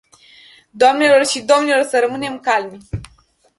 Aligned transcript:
Doamnelor 0.73 1.25
și 1.25 1.41
domnilor, 1.41 1.83
să 1.83 1.99
rămânem 1.99 2.39
calmi. 2.39 2.77